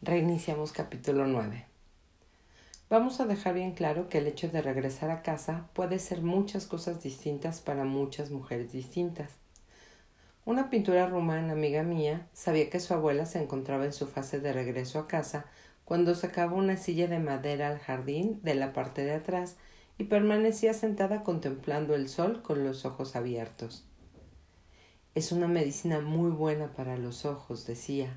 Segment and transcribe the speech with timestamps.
[0.00, 1.66] Reiniciamos capítulo 9.
[2.88, 6.66] Vamos a dejar bien claro que el hecho de regresar a casa puede ser muchas
[6.66, 9.32] cosas distintas para muchas mujeres distintas.
[10.44, 14.52] Una pintura rumana amiga mía sabía que su abuela se encontraba en su fase de
[14.52, 15.46] regreso a casa
[15.84, 19.56] cuando sacaba una silla de madera al jardín de la parte de atrás
[19.98, 23.84] y permanecía sentada contemplando el sol con los ojos abiertos.
[25.16, 28.16] Es una medicina muy buena para los ojos, decía.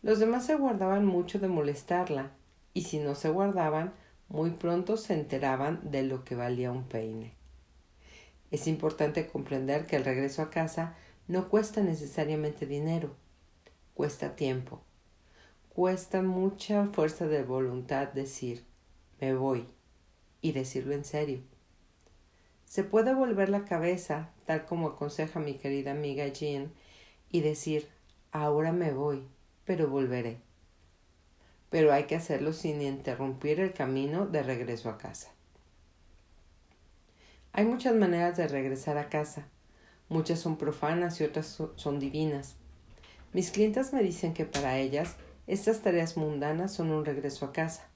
[0.00, 2.30] Los demás se guardaban mucho de molestarla,
[2.72, 3.92] y si no se guardaban,
[4.28, 7.34] muy pronto se enteraban de lo que valía un peine.
[8.50, 10.94] Es importante comprender que el regreso a casa
[11.26, 13.16] no cuesta necesariamente dinero,
[13.94, 14.80] cuesta tiempo,
[15.68, 18.64] cuesta mucha fuerza de voluntad decir
[19.20, 19.66] me voy
[20.40, 21.40] y decirlo en serio.
[22.64, 26.70] Se puede volver la cabeza, tal como aconseja mi querida amiga Jean,
[27.30, 27.88] y decir
[28.30, 29.26] ahora me voy
[29.68, 30.38] pero volveré.
[31.68, 35.30] Pero hay que hacerlo sin interrumpir el camino de regreso a casa.
[37.52, 39.46] Hay muchas maneras de regresar a casa.
[40.08, 42.56] Muchas son profanas y otras son divinas.
[43.34, 45.16] Mis clientes me dicen que para ellas
[45.46, 47.90] estas tareas mundanas son un regreso a casa.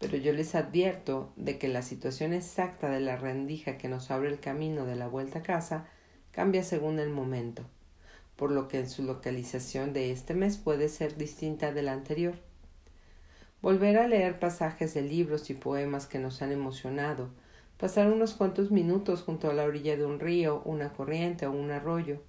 [0.00, 4.28] Pero yo les advierto de que la situación exacta de la rendija que nos abre
[4.28, 5.86] el camino de la vuelta a casa
[6.32, 7.64] cambia según el momento
[8.40, 12.36] por lo que en su localización de este mes puede ser distinta de la anterior.
[13.60, 17.28] Volver a leer pasajes de libros y poemas que nos han emocionado,
[17.76, 21.70] pasar unos cuantos minutos junto a la orilla de un río, una corriente o un
[21.70, 22.22] arroyo,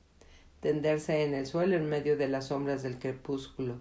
[0.59, 3.77] tenderse en el suelo en medio de las sombras del crepúsculo,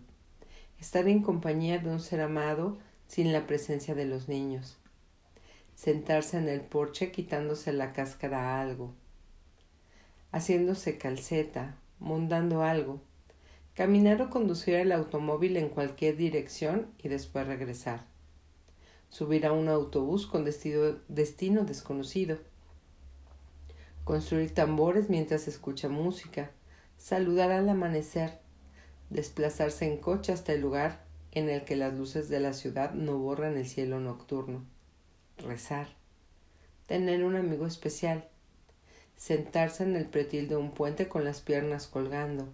[0.78, 2.78] estar en compañía de un ser amado
[3.08, 4.78] sin la presencia de los niños,
[5.74, 8.94] sentarse en el porche quitándose la cáscara a algo,
[10.30, 13.00] haciéndose calceta, montando algo,
[13.74, 18.04] caminar o conducir el automóvil en cualquier dirección y después regresar,
[19.08, 22.38] subir a un autobús con destino, destino desconocido,
[24.04, 26.50] construir tambores mientras escucha música,
[26.98, 28.40] saludar al amanecer,
[29.10, 33.18] desplazarse en coche hasta el lugar en el que las luces de la ciudad no
[33.18, 34.64] borran el cielo nocturno,
[35.38, 35.88] rezar,
[36.86, 38.28] tener un amigo especial,
[39.20, 42.48] sentarse en el pretil de un puente con las piernas colgando,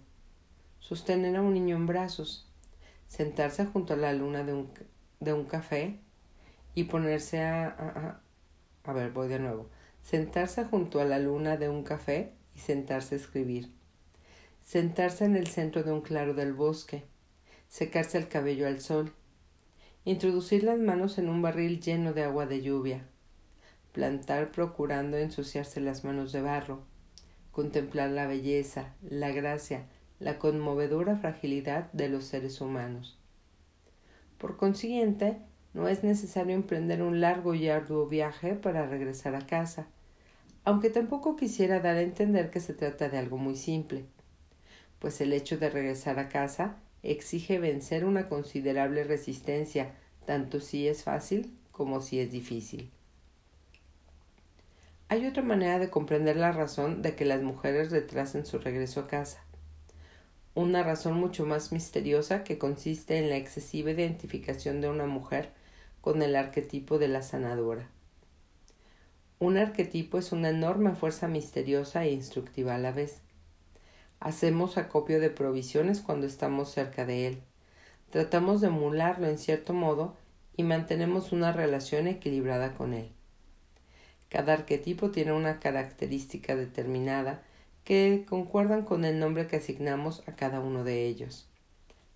[0.79, 2.45] sostener a un niño en brazos,
[3.07, 4.69] sentarse junto a la luna de un,
[5.21, 5.97] de un café
[6.75, 8.21] y ponerse a, a,
[8.83, 9.69] a, ver, voy de nuevo,
[10.01, 13.71] sentarse junto a la luna de un café y sentarse a escribir,
[14.61, 17.05] sentarse en el centro de un claro del bosque,
[17.69, 19.13] secarse el cabello al sol,
[20.03, 23.07] introducir las manos en un barril lleno de agua de lluvia,
[23.97, 26.83] plantar procurando ensuciarse las manos de barro,
[27.51, 29.87] contemplar la belleza, la gracia,
[30.19, 33.17] la conmovedora fragilidad de los seres humanos.
[34.37, 35.39] Por consiguiente,
[35.73, 39.87] no es necesario emprender un largo y arduo viaje para regresar a casa,
[40.63, 44.05] aunque tampoco quisiera dar a entender que se trata de algo muy simple,
[44.99, 49.95] pues el hecho de regresar a casa exige vencer una considerable resistencia,
[50.27, 52.91] tanto si es fácil como si es difícil.
[55.09, 59.07] Hay otra manera de comprender la razón de que las mujeres retrasen su regreso a
[59.07, 59.41] casa.
[60.53, 65.51] Una razón mucho más misteriosa que consiste en la excesiva identificación de una mujer
[66.01, 67.87] con el arquetipo de la sanadora.
[69.39, 73.21] Un arquetipo es una enorme fuerza misteriosa e instructiva a la vez.
[74.19, 77.41] Hacemos acopio de provisiones cuando estamos cerca de él.
[78.09, 80.17] Tratamos de emularlo en cierto modo
[80.57, 83.11] y mantenemos una relación equilibrada con él.
[84.29, 87.43] Cada arquetipo tiene una característica determinada
[87.83, 91.47] que concuerdan con el nombre que asignamos a cada uno de ellos.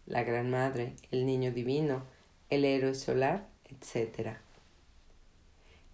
[0.06, 2.04] La Gran Madre, el Niño Divino,
[2.50, 4.36] el Héroe Solar, etc.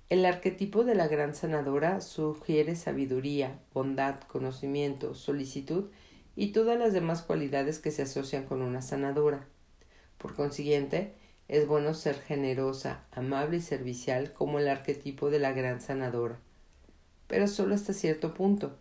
[0.10, 5.92] El arquetipo de la Gran Sanadora sugiere sabiduría, bondad, conocimiento, solicitud
[6.36, 9.46] y todas las demás cualidades que se asocian con una sanadora.
[10.18, 11.14] Por consiguiente,
[11.48, 16.40] es bueno ser generosa, amable y servicial como el arquetipo de la gran sanadora,
[17.28, 18.78] pero solo hasta cierto punto.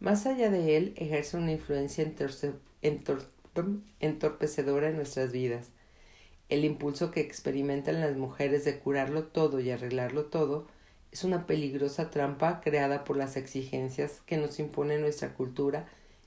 [0.00, 2.04] Más allá de él, ejerce una influencia
[4.00, 5.68] entorpecedora en nuestras vidas.
[6.48, 10.66] El impulso que experimentan las mujeres de curarlo todo y arreglarlo todo
[11.12, 15.86] es una peligrosa trampa creada por las exigencias que nos impone nuestra cultura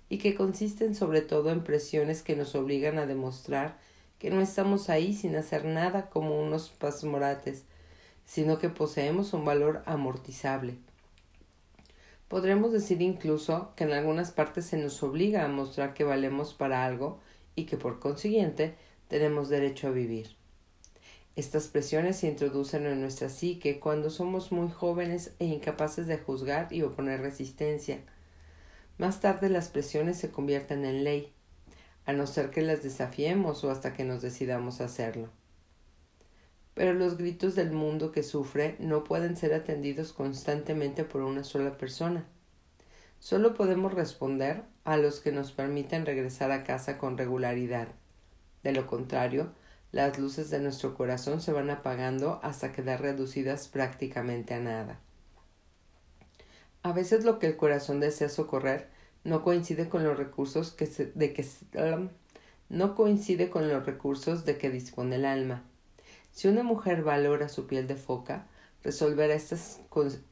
[0.09, 3.77] y que consisten sobre todo en presiones que nos obligan a demostrar
[4.19, 7.63] que no estamos ahí sin hacer nada como unos pasmorates,
[8.25, 10.77] sino que poseemos un valor amortizable.
[12.27, 16.83] Podremos decir incluso que en algunas partes se nos obliga a mostrar que valemos para
[16.83, 17.19] algo
[17.55, 18.75] y que por consiguiente
[19.07, 20.35] tenemos derecho a vivir.
[21.35, 26.71] Estas presiones se introducen en nuestra psique cuando somos muy jóvenes e incapaces de juzgar
[26.71, 27.99] y oponer resistencia.
[28.97, 31.34] Más tarde las presiones se convierten en ley,
[32.05, 35.29] a no ser que las desafiemos o hasta que nos decidamos hacerlo.
[36.73, 41.77] Pero los gritos del mundo que sufre no pueden ser atendidos constantemente por una sola
[41.77, 42.25] persona.
[43.19, 47.87] Solo podemos responder a los que nos permiten regresar a casa con regularidad.
[48.61, 49.51] De lo contrario,
[49.91, 54.99] las luces de nuestro corazón se van apagando hasta quedar reducidas prácticamente a nada.
[56.83, 58.89] A veces lo que el corazón desea socorrer
[59.25, 61.45] no coincide con los recursos que de que
[61.77, 62.09] um,
[62.69, 65.63] no coincide con los recursos de que dispone el alma.
[66.31, 68.47] Si una mujer valora su piel de foca,
[68.83, 69.81] resolverá estas,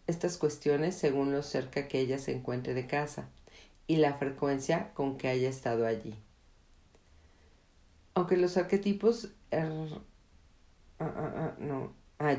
[0.07, 3.29] estas cuestiones según lo cerca que ella se encuentre de casa
[3.87, 6.15] y la frecuencia con que haya estado allí.
[8.13, 9.71] Aunque los arquetipos er,
[10.99, 12.35] ah, ah, ah, no, ah,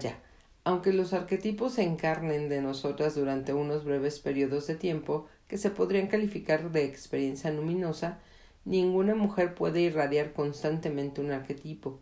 [0.62, 5.70] Aunque los arquetipos se encarnen de nosotras durante unos breves periodos de tiempo que se
[5.70, 8.18] podrían calificar de experiencia luminosa,
[8.64, 12.00] ninguna mujer puede irradiar constantemente un arquetipo.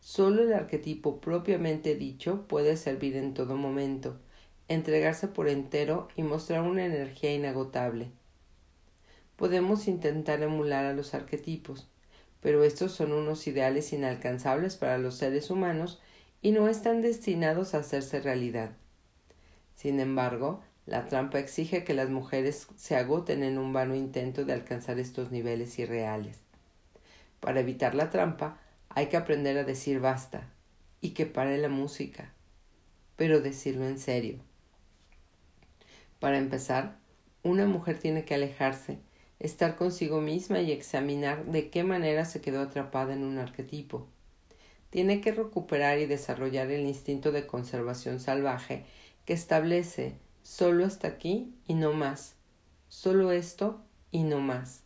[0.00, 4.18] Solo el arquetipo propiamente dicho puede servir en todo momento,
[4.68, 8.10] entregarse por entero y mostrar una energía inagotable.
[9.36, 11.88] Podemos intentar emular a los arquetipos,
[12.40, 16.00] pero estos son unos ideales inalcanzables para los seres humanos
[16.42, 18.70] y no están destinados a hacerse realidad.
[19.74, 24.52] Sin embargo, la trampa exige que las mujeres se agoten en un vano intento de
[24.52, 26.38] alcanzar estos niveles irreales.
[27.40, 30.48] Para evitar la trampa, hay que aprender a decir basta
[31.00, 32.32] y que pare la música,
[33.16, 34.38] pero decirlo en serio.
[36.20, 36.96] Para empezar,
[37.42, 38.98] una mujer tiene que alejarse
[39.38, 44.06] estar consigo misma y examinar de qué manera se quedó atrapada en un arquetipo.
[44.90, 48.86] Tiene que recuperar y desarrollar el instinto de conservación salvaje
[49.26, 50.14] que establece
[50.46, 52.36] solo hasta aquí y no más,
[52.88, 53.82] solo esto
[54.12, 54.84] y no más.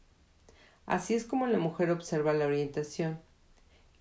[0.86, 3.20] Así es como la mujer observa la orientación.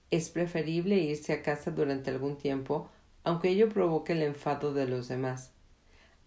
[0.09, 2.89] Es preferible irse a casa durante algún tiempo,
[3.25, 5.51] aunque ello provoque el enfado de los demás,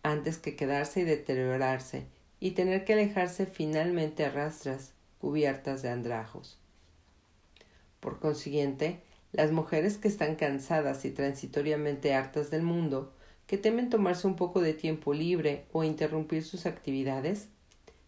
[0.03, 2.07] antes que quedarse y deteriorarse
[2.39, 6.59] y tener que alejarse finalmente a rastras cubiertas de andrajos.
[8.01, 9.01] Por consiguiente,
[9.33, 13.15] las mujeres que están cansadas y transitoriamente hartas del mundo,
[13.47, 17.49] que temen tomarse un poco de tiempo libre o interrumpir sus actividades,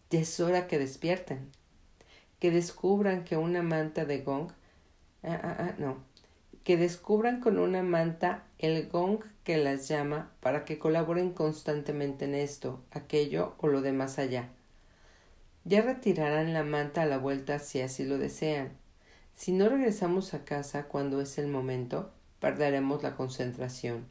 [0.09, 1.49] ya es hora que despierten,
[2.39, 4.49] que descubran que una manta de gong,
[5.23, 5.97] ah, ah, ah, no,
[6.63, 12.33] que descubran con una manta el gong que las llama para que colaboren constantemente en
[12.35, 14.49] esto, aquello o lo de más allá.
[15.63, 18.71] Ya retirarán la manta a la vuelta si así lo desean.
[19.35, 24.05] Si no regresamos a casa cuando es el momento, perderemos la concentración.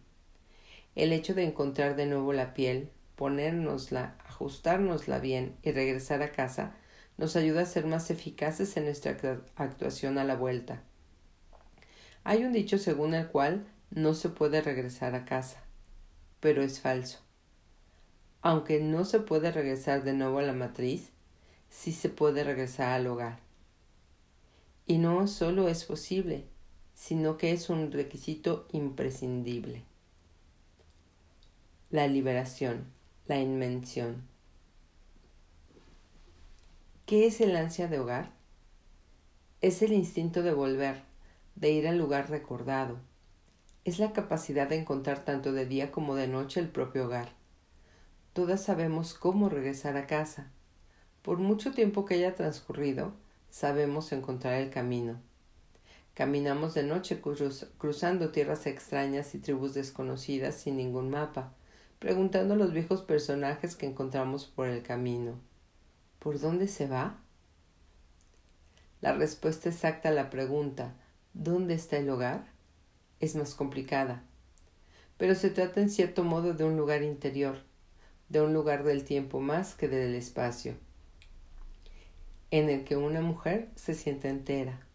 [0.95, 6.77] El hecho de encontrar de nuevo la piel, ponérnosla, ajustárnosla bien y regresar a casa
[7.17, 9.17] nos ayuda a ser más eficaces en nuestra
[9.57, 10.83] actuación a la vuelta.
[12.23, 15.63] Hay un dicho según el cual no se puede regresar a casa,
[16.41, 17.21] pero es falso.
[18.41, 21.11] Aunque no se puede regresar de nuevo a la matriz,
[21.71, 23.41] sí se puede regresar al hogar.
[24.87, 26.47] Y no solo es posible,
[26.95, 29.85] sino que es un requisito imprescindible.
[31.95, 32.87] La liberación,
[33.29, 34.25] la invención.
[37.07, 38.33] ¿Qué es el ansia de hogar?
[39.61, 41.03] Es el instinto de volver,
[41.55, 42.99] de ir al lugar recordado.
[43.85, 47.29] Es la capacidad de encontrar tanto de día como de noche el propio hogar.
[48.33, 50.51] Todas sabemos cómo regresar a casa.
[51.23, 53.13] Por mucho tiempo que haya transcurrido,
[53.51, 55.21] sabemos encontrar el camino.
[56.15, 57.21] Caminamos de noche
[57.79, 61.55] cruzando tierras extrañas y tribus desconocidas sin ningún mapa,
[62.05, 65.41] preguntando a los viejos personajes que encontramos por el camino.
[66.19, 67.19] ¿Por dónde se va?
[69.01, 70.93] La respuesta exacta a la pregunta
[71.33, 72.45] ¿Dónde está el hogar?
[73.21, 74.23] es más complicada.
[75.17, 77.63] Pero se trata en cierto modo de un lugar interior,
[78.29, 80.75] de un lugar del tiempo más que del espacio,
[82.51, 84.87] en el que una mujer se siente entera.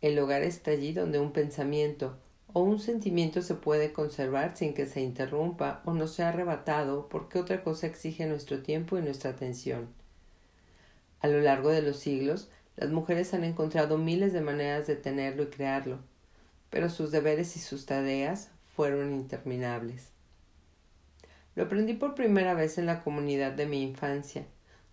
[0.00, 2.16] El hogar está allí donde un pensamiento
[2.52, 7.38] o un sentimiento se puede conservar sin que se interrumpa o no sea arrebatado porque
[7.38, 9.88] otra cosa exige nuestro tiempo y nuestra atención.
[11.20, 15.44] A lo largo de los siglos, las mujeres han encontrado miles de maneras de tenerlo
[15.44, 15.98] y crearlo,
[16.70, 20.08] pero sus deberes y sus tareas fueron interminables.
[21.54, 24.46] Lo aprendí por primera vez en la comunidad de mi infancia,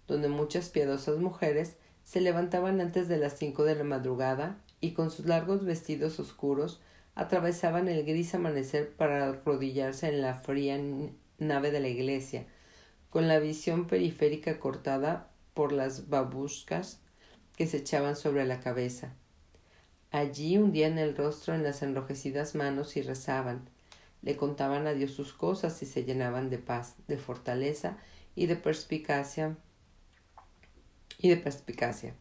[0.07, 5.11] donde muchas piadosas mujeres se levantaban antes de las cinco de la madrugada y con
[5.11, 6.81] sus largos vestidos oscuros
[7.19, 10.79] atravesaban el gris amanecer para arrodillarse en la fría
[11.37, 12.45] nave de la iglesia,
[13.09, 17.01] con la visión periférica cortada por las babushkas
[17.57, 19.15] que se echaban sobre la cabeza.
[20.11, 23.69] Allí hundían el rostro en las enrojecidas manos y rezaban.
[24.21, 27.97] Le contaban a Dios sus cosas y se llenaban de paz, de fortaleza
[28.33, 29.57] y de perspicacia.
[31.17, 32.13] Y de perspicacia.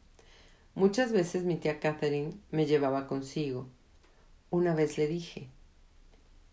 [0.74, 3.68] Muchas veces mi tía Catherine me llevaba consigo.
[4.50, 5.48] Una vez le dije,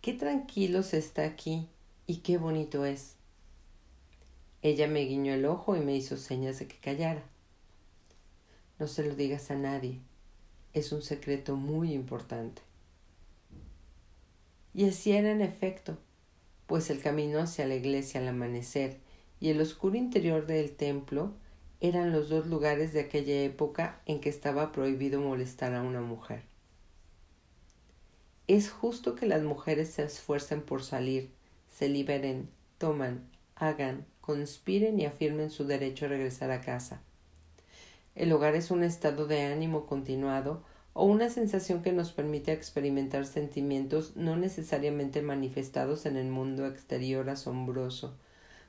[0.02, 1.70] qué tranquilo se está aquí
[2.06, 3.16] y qué bonito es.
[4.62, 7.24] Ella me guiñó el ojo y me hizo señas de que callara.
[8.80, 10.02] No se lo digas a nadie,
[10.74, 12.62] es un secreto muy importante.
[14.74, 15.98] Y así era en efecto,
[16.68, 18.98] pues el camino hacia la iglesia al amanecer
[19.40, 21.32] y el oscuro interior del templo
[21.80, 26.55] eran los dos lugares de aquella época en que estaba prohibido molestar a una mujer.
[28.48, 31.32] Es justo que las mujeres se esfuercen por salir,
[31.68, 32.48] se liberen,
[32.78, 37.02] toman, hagan, conspiren y afirmen su derecho a regresar a casa.
[38.14, 43.26] El hogar es un estado de ánimo continuado o una sensación que nos permite experimentar
[43.26, 48.16] sentimientos no necesariamente manifestados en el mundo exterior asombroso,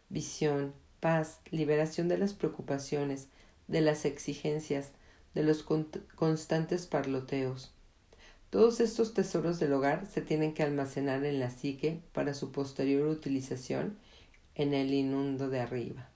[0.08, 3.28] visión, paz, liberación de las preocupaciones,
[3.68, 4.92] de las exigencias,
[5.34, 7.75] de los constantes parloteos.
[8.50, 13.08] Todos estos tesoros del hogar se tienen que almacenar en la psique para su posterior
[13.08, 13.98] utilización
[14.54, 16.08] en el inundo de arriba.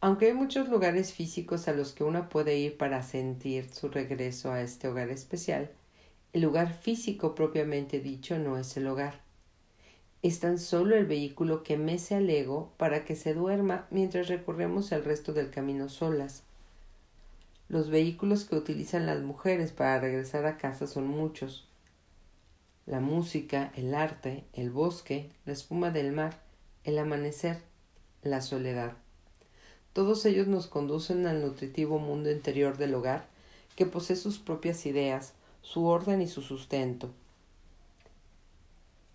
[0.00, 4.52] Aunque hay muchos lugares físicos a los que uno puede ir para sentir su regreso
[4.52, 5.70] a este hogar especial,
[6.34, 9.22] el lugar físico propiamente dicho no es el hogar.
[10.20, 14.92] Es tan solo el vehículo que mece al ego para que se duerma mientras recorremos
[14.92, 16.42] el resto del camino solas.
[17.74, 21.66] Los vehículos que utilizan las mujeres para regresar a casa son muchos.
[22.86, 26.40] La música, el arte, el bosque, la espuma del mar,
[26.84, 27.58] el amanecer,
[28.22, 28.92] la soledad.
[29.92, 33.26] Todos ellos nos conducen al nutritivo mundo interior del hogar,
[33.74, 37.10] que posee sus propias ideas, su orden y su sustento.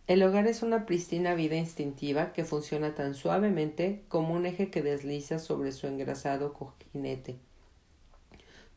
[0.07, 4.81] El hogar es una pristina vida instintiva que funciona tan suavemente como un eje que
[4.81, 7.39] desliza sobre su engrasado cojinete,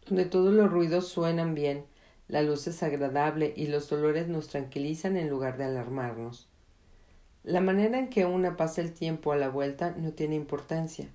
[0.07, 1.85] donde todos los ruidos suenan bien,
[2.29, 6.49] la luz es agradable y los dolores nos tranquilizan en lugar de alarmarnos.
[7.45, 11.09] La manera en que una pasa el tiempo a la vuelta no tiene importancia.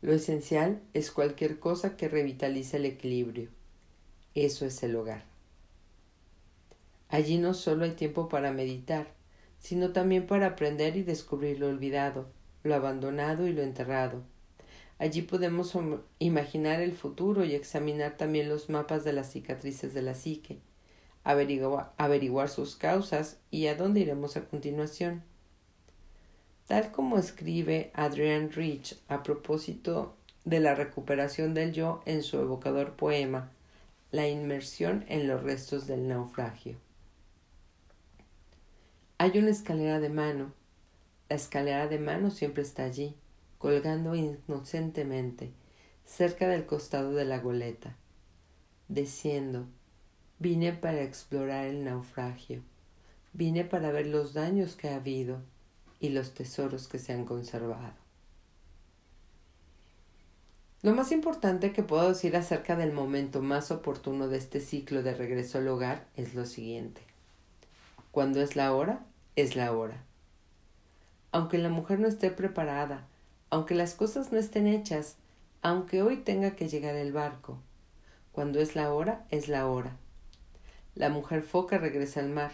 [0.00, 3.50] Lo esencial es cualquier cosa que revitalice el equilibrio.
[4.34, 5.24] Eso es el hogar.
[7.08, 9.08] Allí no solo hay tiempo para meditar,
[9.58, 12.26] sino también para aprender y descubrir lo olvidado,
[12.62, 14.22] lo abandonado y lo enterrado.
[14.98, 15.76] Allí podemos
[16.18, 20.60] imaginar el futuro y examinar también los mapas de las cicatrices de la psique,
[21.24, 25.22] averiguar, sus causas y a dónde iremos a continuación.
[26.66, 32.94] Tal como escribe Adrian Rich a propósito de la recuperación del yo en su evocador
[32.94, 33.50] poema
[34.10, 36.76] La inmersión en los restos del naufragio.
[39.18, 40.52] Hay una escalera de mano.
[41.28, 43.14] La escalera de mano siempre está allí,
[43.62, 45.52] colgando inocentemente,
[46.04, 47.94] cerca del costado de la goleta.
[48.88, 49.68] Desciendo,
[50.40, 52.60] vine para explorar el naufragio,
[53.32, 55.38] vine para ver los daños que ha habido,
[56.00, 57.94] y los tesoros que se han conservado.
[60.82, 65.14] Lo más importante que puedo decir acerca del momento más oportuno de este ciclo de
[65.14, 67.02] regreso al hogar es lo siguiente.
[68.10, 70.02] Cuando es la hora, es la hora.
[71.30, 73.06] Aunque la mujer no esté preparada,
[73.52, 75.16] aunque las cosas no estén hechas,
[75.60, 77.58] aunque hoy tenga que llegar el barco,
[78.32, 79.98] cuando es la hora, es la hora.
[80.94, 82.52] La mujer foca regresa al mar,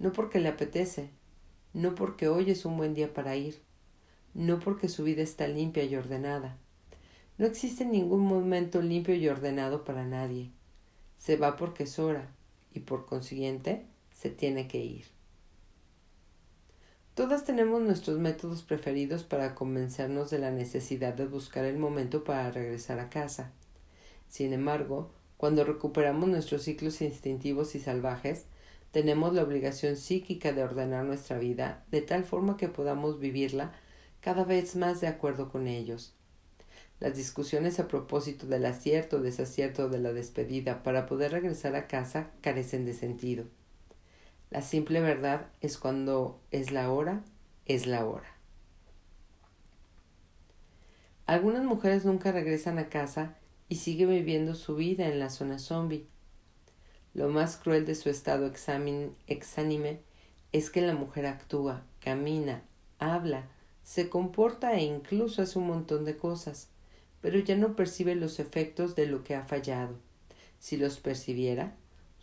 [0.00, 1.08] no porque le apetece,
[1.72, 3.62] no porque hoy es un buen día para ir,
[4.34, 6.56] no porque su vida está limpia y ordenada.
[7.38, 10.50] No existe ningún momento limpio y ordenado para nadie.
[11.16, 12.28] Se va porque es hora
[12.72, 15.13] y por consiguiente se tiene que ir.
[17.14, 22.50] Todas tenemos nuestros métodos preferidos para convencernos de la necesidad de buscar el momento para
[22.50, 23.52] regresar a casa.
[24.28, 28.46] Sin embargo, cuando recuperamos nuestros ciclos instintivos y salvajes,
[28.90, 33.72] tenemos la obligación psíquica de ordenar nuestra vida de tal forma que podamos vivirla
[34.20, 36.14] cada vez más de acuerdo con ellos.
[36.98, 41.86] Las discusiones a propósito del acierto o desacierto de la despedida para poder regresar a
[41.86, 43.44] casa carecen de sentido.
[44.54, 47.24] La simple verdad es cuando es la hora,
[47.66, 48.36] es la hora.
[51.26, 53.36] Algunas mujeres nunca regresan a casa
[53.68, 56.06] y sigue viviendo su vida en la zona zombie.
[57.14, 59.98] Lo más cruel de su estado exánime
[60.52, 62.62] es que la mujer actúa, camina,
[63.00, 63.48] habla,
[63.82, 66.68] se comporta e incluso hace un montón de cosas,
[67.20, 69.98] pero ya no percibe los efectos de lo que ha fallado.
[70.60, 71.74] Si los percibiera,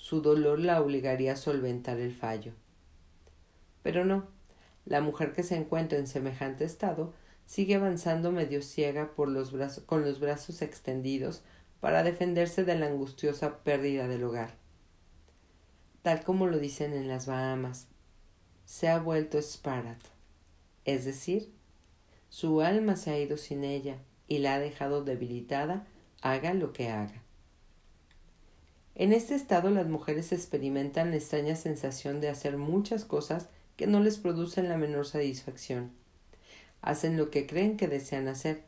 [0.01, 2.53] su dolor la obligaría a solventar el fallo.
[3.83, 4.25] Pero no,
[4.83, 7.13] la mujer que se encuentra en semejante estado
[7.45, 11.43] sigue avanzando medio ciega por los brazos, con los brazos extendidos
[11.81, 14.55] para defenderse de la angustiosa pérdida del hogar.
[16.01, 17.87] Tal como lo dicen en las Bahamas,
[18.65, 20.01] se ha vuelto Sparat,
[20.83, 21.53] es decir,
[22.29, 25.85] su alma se ha ido sin ella y la ha dejado debilitada,
[26.23, 27.21] haga lo que haga.
[29.01, 33.99] En este estado las mujeres experimentan la extraña sensación de hacer muchas cosas que no
[33.99, 35.89] les producen la menor satisfacción.
[36.83, 38.61] Hacen lo que creen que desean hacer,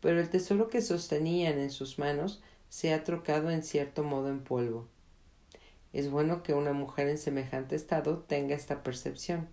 [0.00, 4.44] pero el tesoro que sostenían en sus manos se ha trocado en cierto modo en
[4.44, 4.86] polvo.
[5.92, 9.48] Es bueno que una mujer en semejante estado tenga esta percepción.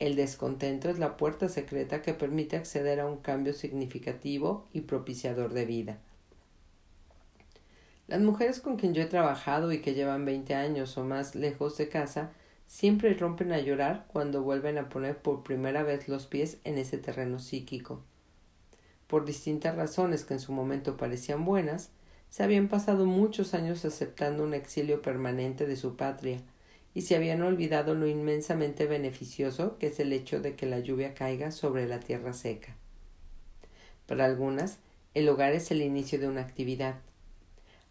[0.00, 5.52] El descontento es la puerta secreta que permite acceder a un cambio significativo y propiciador
[5.52, 6.00] de vida.
[8.10, 11.78] Las mujeres con quien yo he trabajado y que llevan veinte años o más lejos
[11.78, 12.32] de casa
[12.66, 16.98] siempre rompen a llorar cuando vuelven a poner por primera vez los pies en ese
[16.98, 18.02] terreno psíquico.
[19.06, 21.92] Por distintas razones que en su momento parecían buenas,
[22.30, 26.40] se habían pasado muchos años aceptando un exilio permanente de su patria,
[26.94, 31.14] y se habían olvidado lo inmensamente beneficioso que es el hecho de que la lluvia
[31.14, 32.74] caiga sobre la tierra seca.
[34.06, 34.78] Para algunas,
[35.14, 36.96] el hogar es el inicio de una actividad.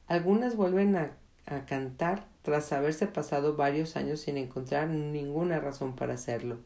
[0.10, 1.12] Algunas vuelven a,
[1.46, 6.58] a cantar tras haberse pasado varios años sin encontrar ninguna razón para hacerlo.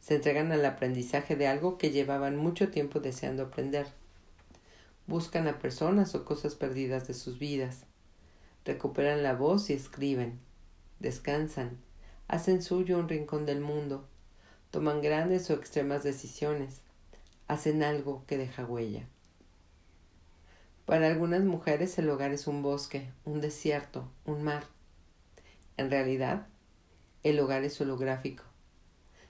[0.00, 3.86] Se entregan al aprendizaje de algo que llevaban mucho tiempo deseando aprender.
[5.06, 7.86] Buscan a personas o cosas perdidas de sus vidas.
[8.66, 10.38] Recuperan la voz y escriben.
[10.98, 11.78] Descansan.
[12.28, 14.06] Hacen suyo un rincón del mundo.
[14.70, 16.82] Toman grandes o extremas decisiones.
[17.46, 19.08] Hacen algo que deja huella.
[20.88, 24.64] Para algunas mujeres el hogar es un bosque, un desierto, un mar.
[25.76, 26.46] En realidad,
[27.22, 28.42] el hogar es holográfico.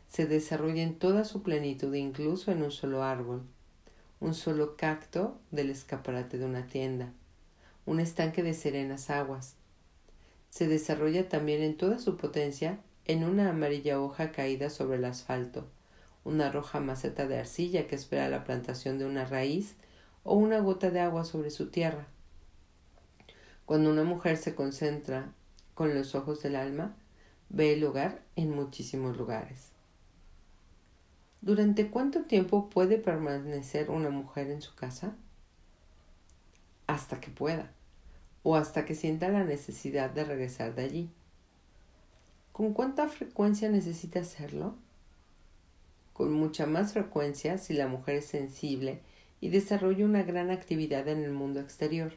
[0.06, 3.42] Se desarrolla en toda su plenitud, incluso en un solo árbol,
[4.20, 7.12] un solo cacto del escaparate de una tienda,
[7.86, 9.56] un estanque de serenas aguas.
[10.50, 15.66] Se desarrolla también en toda su potencia en una amarilla hoja caída sobre el asfalto,
[16.22, 19.74] una roja maceta de arcilla que espera la plantación de una raíz
[20.28, 22.06] o una gota de agua sobre su tierra.
[23.64, 25.32] Cuando una mujer se concentra
[25.74, 26.94] con los ojos del alma,
[27.48, 29.70] ve el hogar en muchísimos lugares.
[31.40, 35.16] ¿Durante cuánto tiempo puede permanecer una mujer en su casa?
[36.86, 37.70] Hasta que pueda,
[38.42, 41.10] o hasta que sienta la necesidad de regresar de allí.
[42.52, 44.74] ¿Con cuánta frecuencia necesita hacerlo?
[46.12, 49.00] Con mucha más frecuencia si la mujer es sensible
[49.40, 52.14] y desarrolla una gran actividad en el mundo exterior.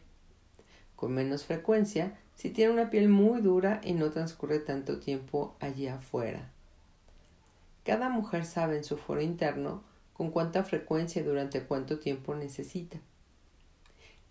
[0.95, 5.87] Con menos frecuencia si tiene una piel muy dura y no transcurre tanto tiempo allí
[5.87, 6.51] afuera.
[7.83, 12.99] Cada mujer sabe en su foro interno con cuánta frecuencia y durante cuánto tiempo necesita.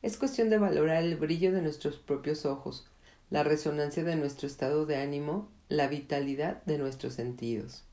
[0.02, 2.88] Es cuestión de valorar el brillo de nuestros propios ojos,
[3.28, 7.84] la resonancia de nuestro estado de ánimo, la vitalidad de nuestros sentidos.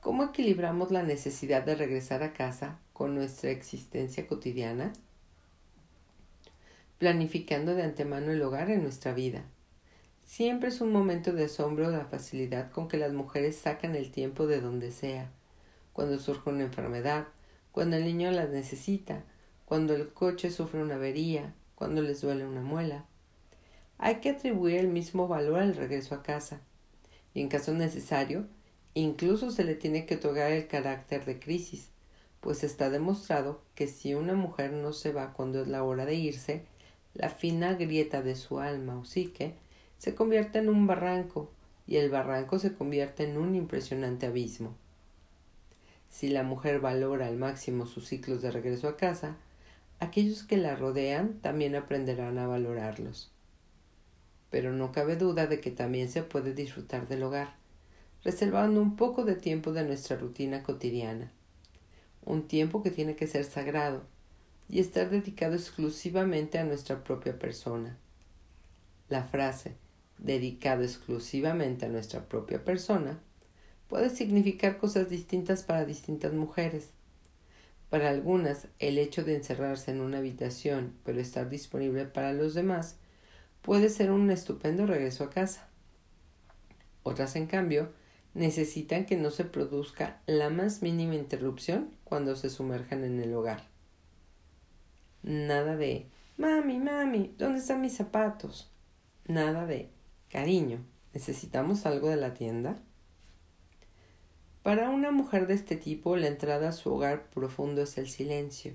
[0.00, 4.94] ¿Cómo equilibramos la necesidad de regresar a casa con nuestra existencia cotidiana?
[6.96, 9.44] planificando de antemano el hogar en nuestra vida.
[10.24, 14.46] Siempre es un momento de asombro la facilidad con que las mujeres sacan el tiempo
[14.46, 15.30] de donde sea,
[15.92, 17.26] cuando surge una enfermedad,
[17.70, 19.24] cuando el niño las necesita,
[19.66, 23.04] cuando el coche sufre una avería, cuando les duele una muela.
[23.98, 26.62] Hay que atribuir el mismo valor al regreso a casa,
[27.34, 28.46] y en caso necesario,
[28.94, 31.90] incluso se le tiene que otorgar el carácter de crisis,
[32.46, 36.14] pues está demostrado que si una mujer no se va cuando es la hora de
[36.14, 36.62] irse,
[37.12, 39.54] la fina grieta de su alma o psique
[39.98, 41.50] se convierte en un barranco
[41.88, 44.76] y el barranco se convierte en un impresionante abismo.
[46.08, 49.34] Si la mujer valora al máximo sus ciclos de regreso a casa,
[49.98, 53.32] aquellos que la rodean también aprenderán a valorarlos.
[54.50, 57.56] Pero no cabe duda de que también se puede disfrutar del hogar,
[58.22, 61.32] reservando un poco de tiempo de nuestra rutina cotidiana,
[62.26, 64.02] un tiempo que tiene que ser sagrado,
[64.68, 67.96] y estar dedicado exclusivamente a nuestra propia persona.
[69.08, 69.76] La frase
[70.18, 73.20] dedicado exclusivamente a nuestra propia persona
[73.88, 76.90] puede significar cosas distintas para distintas mujeres,
[77.88, 82.96] Para algunas, el hecho de encerrarse en una habitación, pero estar disponible para los demás,
[83.62, 85.68] puede ser un estupendo regreso a casa.
[87.04, 87.92] Otras, en cambio,
[88.36, 93.64] necesitan que no se produzca la más mínima interrupción cuando se sumerjan en el hogar.
[95.22, 98.70] Nada de Mami, mami, ¿dónde están mis zapatos?
[99.26, 99.88] Nada de
[100.28, 102.78] Cariño, ¿necesitamos algo de la tienda?
[104.62, 108.74] Para una mujer de este tipo, la entrada a su hogar profundo es el silencio.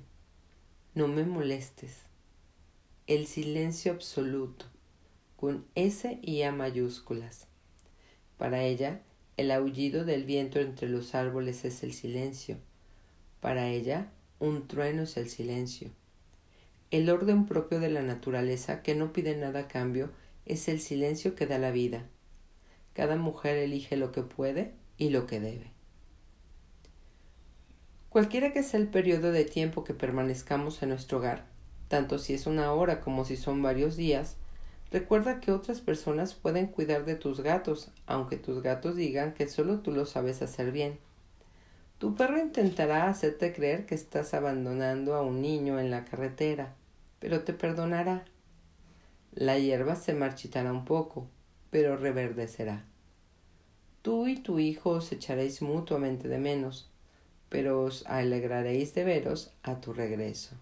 [0.95, 1.97] No me molestes.
[3.05, 4.65] El silencio absoluto,
[5.35, 7.47] con S y A mayúsculas.
[8.37, 9.03] Para ella,
[9.41, 12.57] el aullido del viento entre los árboles es el silencio.
[13.39, 15.89] Para ella, un trueno es el silencio.
[16.91, 20.11] El orden propio de la naturaleza, que no pide nada a cambio,
[20.45, 22.05] es el silencio que da la vida.
[22.93, 25.71] Cada mujer elige lo que puede y lo que debe.
[28.09, 31.47] Cualquiera que sea el periodo de tiempo que permanezcamos en nuestro hogar,
[31.87, 34.37] tanto si es una hora como si son varios días,
[34.91, 39.79] recuerda que otras personas pueden cuidar de tus gatos, aunque tus gatos digan que solo
[39.79, 40.99] tú lo sabes hacer bien.
[41.97, 46.73] Tu perro intentará hacerte creer que estás abandonando a un niño en la carretera,
[47.19, 48.25] pero te perdonará.
[49.33, 51.27] La hierba se marchitará un poco,
[51.69, 52.83] pero reverdecerá.
[54.01, 56.89] Tú y tu hijo os echaréis mutuamente de menos,
[57.49, 60.55] pero os alegraréis de veros a tu regreso.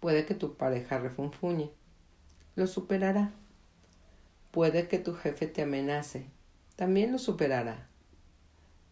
[0.00, 1.70] Puede que tu pareja refunfuñe.
[2.56, 3.30] Lo superará.
[4.50, 6.26] Puede que tu jefe te amenace.
[6.74, 7.86] También lo superará.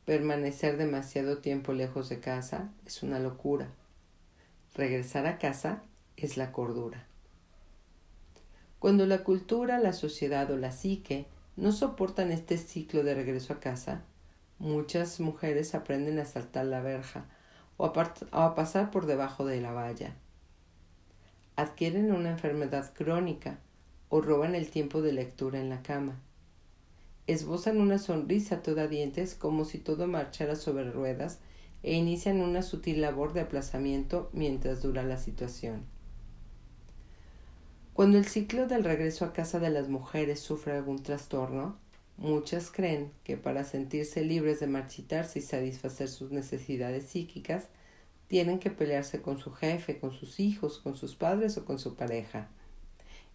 [0.04, 3.70] Permanecer demasiado tiempo lejos de casa es una locura.
[4.74, 5.82] Regresar a casa
[6.16, 7.06] es la cordura.
[8.78, 13.60] Cuando la cultura, la sociedad o la psique no soportan este ciclo de regreso a
[13.60, 14.04] casa,
[14.58, 17.26] Muchas mujeres aprenden a saltar la verja
[17.76, 20.14] o a, pasar por debajo de la valla.
[21.56, 23.58] Adquieren una enfermedad crónica
[24.08, 26.20] o roban el tiempo de lectura en la cama.
[27.26, 31.38] Esbozan una sonrisa toda dientes como si todo marchara sobre ruedas
[31.82, 35.84] e inician una sutil labor de aplazamiento mientras dura la situación.
[37.92, 41.78] Cuando el ciclo del regreso a casa de las mujeres sufre algún trastorno,
[42.16, 47.66] Muchas creen que para sentirse libres de marchitarse y satisfacer sus necesidades psíquicas,
[48.28, 51.94] tienen que pelearse con su jefe, con sus hijos, con sus padres o con su
[51.94, 52.48] pareja.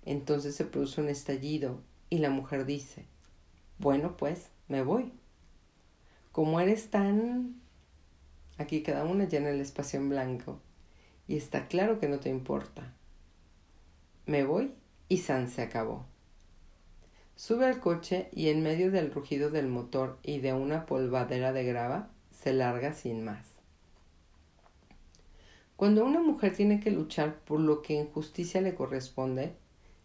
[0.06, 3.06] Entonces se produce un estallido y la mujer dice,
[3.78, 5.12] bueno pues, me voy.
[6.32, 7.62] Como eres tan...
[8.58, 10.60] Aquí cada una llena el espacio en blanco
[11.28, 12.94] y está claro que no te importa.
[14.26, 14.74] Me voy
[15.08, 16.06] y San se acabó.
[17.36, 21.64] Sube al coche y en medio del rugido del motor y de una polvadera de
[21.64, 23.49] grava, se larga sin más.
[25.80, 29.54] Cuando una mujer tiene que luchar por lo que en justicia le corresponde,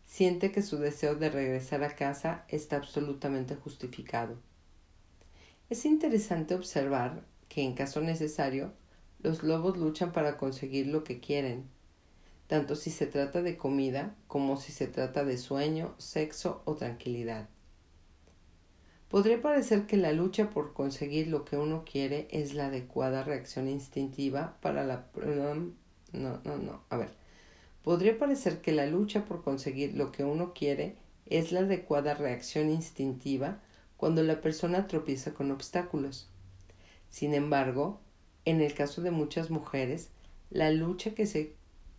[0.05, 4.37] siente que su deseo de regresar a casa está absolutamente justificado.
[5.69, 8.73] Es interesante observar que en caso necesario,
[9.19, 11.65] los lobos luchan para conseguir lo que quieren,
[12.47, 17.49] tanto si se trata de comida como si se trata de sueño, sexo o tranquilidad.
[19.09, 23.69] Podría parecer que la lucha por conseguir lo que uno quiere es la adecuada reacción
[23.69, 25.07] instintiva para la...
[26.13, 26.83] No, no, no.
[26.91, 27.11] A ver.
[27.83, 32.71] Podría parecer que la lucha por conseguir lo que uno quiere es la adecuada reacción
[32.71, 33.61] instintiva
[33.97, 36.29] cuando la persona tropieza con obstáculos.
[37.11, 38.01] Sin embargo,
[38.45, 40.09] en el caso de muchas mujeres,
[40.51, 41.55] la lucha que se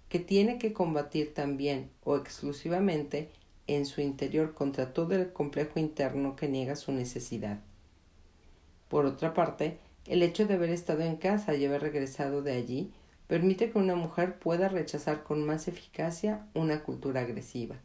[0.09, 3.29] que tiene que combatir también o exclusivamente
[3.67, 7.59] en su interior contra todo el complejo interno que niega su necesidad.
[8.89, 12.91] Por otra parte, el hecho de haber estado en casa y haber regresado de allí
[13.27, 17.77] permite que una mujer pueda rechazar con más eficacia una cultura agresiva.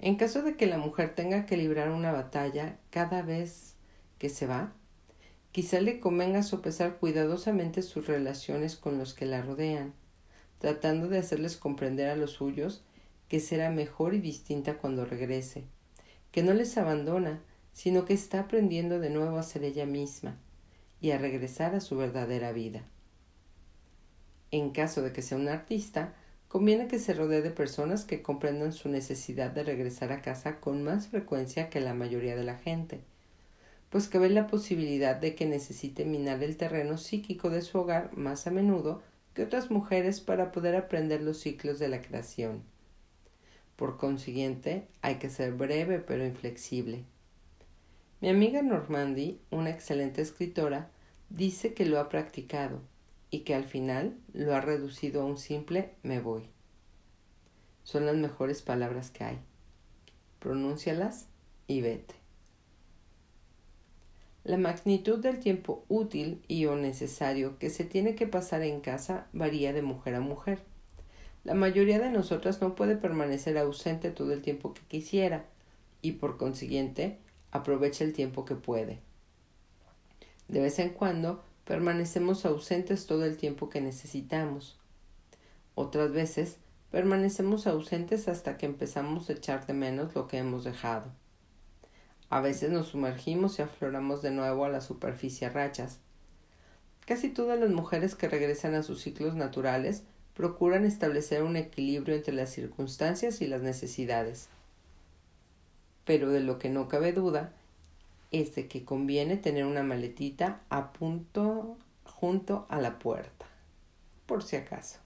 [0.00, 3.74] En caso de que la mujer tenga que librar una batalla cada vez
[4.18, 4.72] que se va,
[5.52, 9.94] quizá le convenga sopesar cuidadosamente sus relaciones con los que la rodean,
[10.58, 12.82] tratando de hacerles comprender a los suyos
[13.28, 15.64] que será mejor y distinta cuando regrese,
[16.32, 20.38] que no les abandona, sino que está aprendiendo de nuevo a ser ella misma
[21.00, 22.82] y a regresar a su verdadera vida.
[24.50, 26.14] En caso de que sea un artista,
[26.48, 30.82] conviene que se rodee de personas que comprendan su necesidad de regresar a casa con
[30.82, 33.00] más frecuencia que la mayoría de la gente,
[33.90, 38.16] pues que ve la posibilidad de que necesite minar el terreno psíquico de su hogar
[38.16, 39.02] más a menudo
[39.42, 42.62] otras mujeres para poder aprender los ciclos de la creación.
[43.78, 47.04] Por consiguiente, hay que ser breve pero inflexible.
[48.20, 50.90] Mi amiga Normandy, una excelente escritora,
[51.30, 52.80] dice que lo ha practicado
[53.30, 56.50] y que al final lo ha reducido a un simple me voy.
[57.84, 59.38] Son las mejores palabras que hay.
[60.40, 61.28] Pronúncialas
[61.68, 62.16] y vete.
[64.42, 69.28] La magnitud del tiempo útil y o necesario que se tiene que pasar en casa
[69.32, 70.64] varía de mujer a mujer.
[71.48, 75.46] La mayoría de nosotras no puede permanecer ausente todo el tiempo que quisiera
[76.02, 77.16] y por consiguiente
[77.52, 78.98] aprovecha el tiempo que puede.
[80.48, 84.78] De vez en cuando permanecemos ausentes todo el tiempo que necesitamos.
[85.74, 86.58] Otras veces
[86.90, 91.06] permanecemos ausentes hasta que empezamos a echar de menos lo que hemos dejado.
[92.28, 96.00] A veces nos sumergimos y afloramos de nuevo a la superficie a rachas.
[97.06, 100.02] Casi todas las mujeres que regresan a sus ciclos naturales
[100.38, 104.48] procuran establecer un equilibrio entre las circunstancias y las necesidades.
[106.04, 107.52] Pero de lo que no cabe duda
[108.30, 113.46] es de que conviene tener una maletita a punto junto a la puerta,
[114.26, 115.00] por si acaso.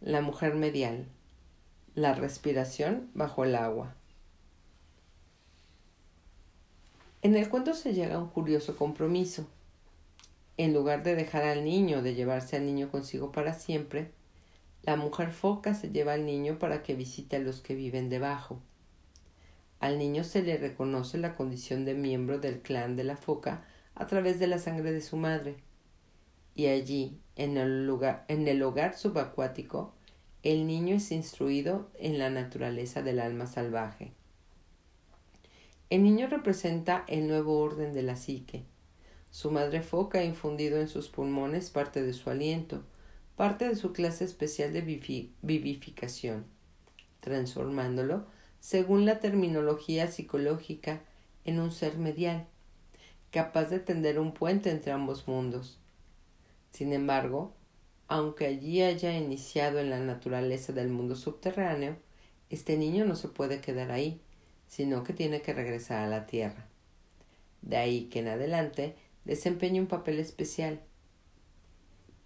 [0.00, 1.06] La mujer medial.
[1.94, 3.94] La respiración bajo el agua.
[7.22, 9.46] En el cuento se llega a un curioso compromiso.
[10.56, 14.12] En lugar de dejar al niño, de llevarse al niño consigo para siempre,
[14.82, 18.60] la mujer foca se lleva al niño para que visite a los que viven debajo.
[19.80, 23.64] Al niño se le reconoce la condición de miembro del clan de la foca
[23.94, 25.56] a través de la sangre de su madre.
[26.54, 29.92] Y allí, en el, lugar, en el hogar subacuático,
[30.42, 34.12] el niño es instruido en la naturaleza del alma salvaje.
[35.90, 38.64] El niño representa el nuevo orden de la psique.
[39.34, 42.84] Su madre foca ha infundido en sus pulmones parte de su aliento,
[43.34, 44.80] parte de su clase especial de
[45.42, 46.44] vivificación,
[47.18, 48.26] transformándolo,
[48.60, 51.00] según la terminología psicológica,
[51.44, 52.46] en un ser medial,
[53.32, 55.80] capaz de tender un puente entre ambos mundos.
[56.70, 57.54] Sin embargo,
[58.06, 61.96] aunque allí haya iniciado en la naturaleza del mundo subterráneo,
[62.50, 64.20] este niño no se puede quedar ahí,
[64.68, 66.68] sino que tiene que regresar a la tierra.
[67.62, 68.94] De ahí que en adelante
[69.24, 70.80] desempeña un papel especial.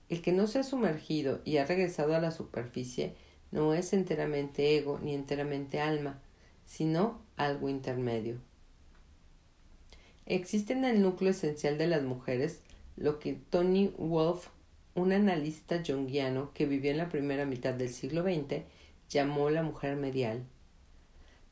[0.08, 3.14] El que no se ha sumergido y ha regresado a la superficie
[3.50, 6.20] no es enteramente ego ni enteramente alma,
[6.64, 8.38] sino algo intermedio.
[10.26, 12.60] Existe en el núcleo esencial de las mujeres
[12.96, 14.48] lo que Tony Wolff,
[14.94, 18.62] un analista junguiano que vivió en la primera mitad del siglo XX,
[19.08, 20.44] llamó la mujer medial.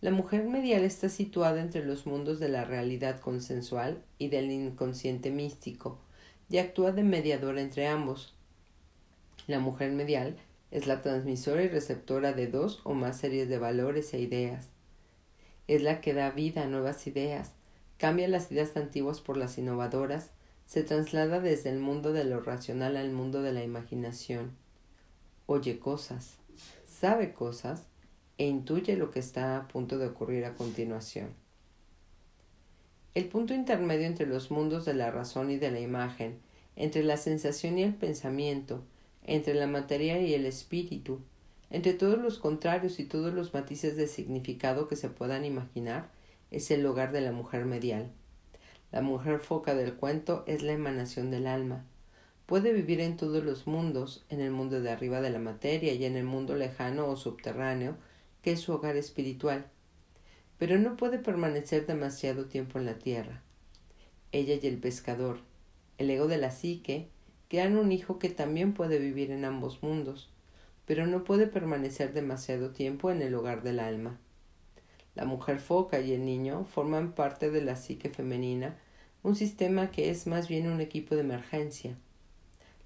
[0.02, 5.30] La mujer medial está situada entre los mundos de la realidad consensual y del inconsciente
[5.30, 5.98] místico,
[6.50, 8.34] y actúa de mediadora entre ambos.
[9.46, 10.36] La mujer medial
[10.70, 14.68] es la transmisora y receptora de dos o más series de valores e ideas.
[15.66, 17.52] Es la que da vida a nuevas ideas,
[17.96, 20.30] cambia las ideas antiguas por las innovadoras,
[20.66, 24.52] se traslada desde el mundo de lo racional al mundo de la imaginación.
[25.46, 26.34] Oye cosas,
[26.86, 27.84] sabe cosas
[28.38, 31.30] e intuye lo que está a punto de ocurrir a continuación.
[33.14, 36.38] El punto intermedio entre los mundos de la razón y de la imagen,
[36.76, 38.82] entre la sensación y el pensamiento,
[39.24, 41.20] entre la materia y el espíritu,
[41.70, 46.10] entre todos los contrarios y todos los matices de significado que se puedan imaginar,
[46.50, 48.10] es el hogar de la mujer medial.
[48.92, 51.84] La mujer foca del cuento es la emanación del alma.
[52.46, 56.04] Puede vivir en todos los mundos, en el mundo de arriba de la materia y
[56.04, 57.96] en el mundo lejano o subterráneo,
[58.46, 59.66] que es su hogar espiritual,
[60.56, 63.42] pero no puede permanecer demasiado tiempo en la tierra.
[64.30, 65.40] Ella y el pescador,
[65.98, 67.08] el ego de la psique,
[67.48, 70.30] crean un hijo que también puede vivir en ambos mundos,
[70.84, 74.16] pero no puede permanecer demasiado tiempo en el hogar del alma.
[75.16, 78.78] La mujer foca y el niño forman parte de la psique femenina,
[79.24, 81.96] un sistema que es más bien un equipo de emergencia.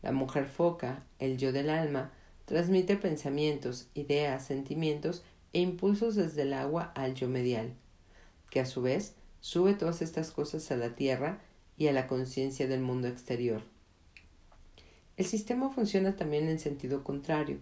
[0.01, 2.13] La mujer foca, el yo del alma,
[2.47, 7.75] transmite pensamientos, ideas, sentimientos e impulsos desde el agua al yo medial,
[8.51, 11.41] que a su vez sube todas estas cosas a la tierra
[11.77, 13.63] y a la conciencia del mundo exterior.
[15.17, 17.59] El sistema funciona también en sentido contrario.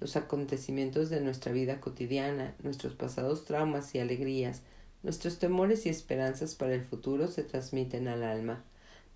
[0.00, 4.62] Los acontecimientos de nuestra vida cotidiana, nuestros pasados traumas y alegrías,
[5.02, 8.64] nuestros temores y esperanzas para el futuro se transmiten al alma,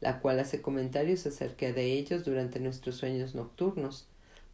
[0.01, 4.07] la cual hace comentarios acerca de ellos durante nuestros sueños nocturnos,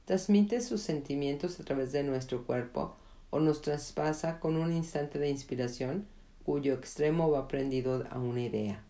[0.05, 2.97] transmite sus sentimientos a través de nuestro cuerpo
[3.31, 6.07] o nos traspasa con un instante de inspiración
[6.45, 8.83] cuyo extremo va prendido a una idea.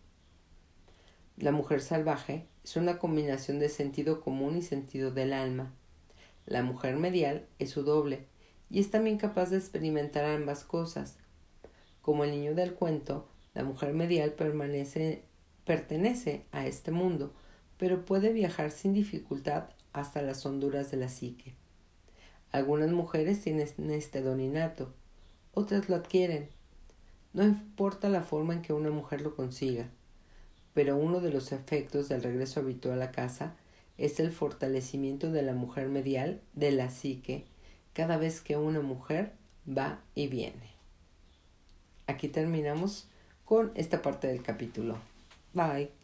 [1.37, 5.73] La mujer salvaje es una combinación de sentido común y sentido del alma.
[6.47, 8.27] La mujer medial es su doble
[8.71, 11.17] y es también capaz de experimentar ambas cosas.
[12.03, 14.35] Como el niño del cuento, la mujer medial
[15.65, 17.33] pertenece a este mundo,
[17.77, 21.55] pero puede viajar sin dificultad hasta las honduras de la psique.
[22.53, 24.93] Algunas mujeres tienen este don innato,
[25.53, 26.49] otras lo adquieren.
[27.33, 29.89] No importa la forma en que una mujer lo consiga,
[30.73, 33.55] pero uno de los efectos del regreso habitual a casa
[33.99, 37.45] es el fortalecimiento de la mujer medial de la psique
[37.93, 39.33] cada vez que una mujer
[39.69, 40.73] va y viene.
[42.07, 43.09] Aquí terminamos
[43.45, 44.99] con esta parte del capítulo.
[45.53, 45.98] Bye.